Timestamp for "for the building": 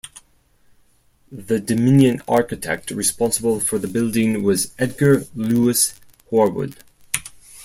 3.59-4.41